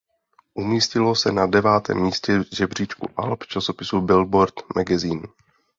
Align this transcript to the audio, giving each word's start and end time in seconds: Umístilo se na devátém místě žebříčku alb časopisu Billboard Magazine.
Umístilo 0.55 1.15
se 1.15 1.31
na 1.31 1.45
devátém 1.47 1.99
místě 2.01 2.43
žebříčku 2.53 3.07
alb 3.17 3.43
časopisu 3.43 4.01
Billboard 4.01 4.53
Magazine. 4.75 5.21